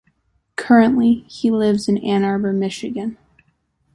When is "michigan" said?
2.53-3.19